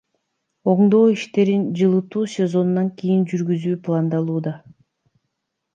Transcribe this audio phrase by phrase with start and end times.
[0.71, 4.57] Оңдоо иштерин жылытуу сезонунан кийин жүргүзүү пландалууда.